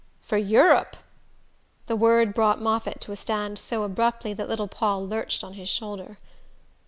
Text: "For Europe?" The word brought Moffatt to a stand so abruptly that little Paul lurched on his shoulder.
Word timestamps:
"For 0.23 0.39
Europe?" 0.39 0.97
The 1.85 1.95
word 1.95 2.33
brought 2.33 2.59
Moffatt 2.59 2.99
to 3.01 3.11
a 3.11 3.15
stand 3.15 3.59
so 3.59 3.83
abruptly 3.83 4.33
that 4.33 4.49
little 4.49 4.67
Paul 4.67 5.07
lurched 5.07 5.43
on 5.43 5.53
his 5.53 5.69
shoulder. 5.69 6.17